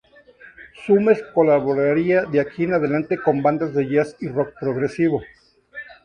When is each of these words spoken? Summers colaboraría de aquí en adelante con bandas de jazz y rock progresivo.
Summers 0.83 1.21
colaboraría 1.31 2.23
de 2.25 2.39
aquí 2.39 2.63
en 2.63 2.73
adelante 2.73 3.19
con 3.21 3.43
bandas 3.43 3.75
de 3.75 3.87
jazz 3.87 4.15
y 4.19 4.29
rock 4.29 4.53
progresivo. 4.59 5.21